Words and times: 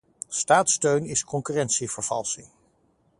Staatssteun 0.29 1.05
is 1.05 1.23
concurrentievervalsing. 1.23 2.47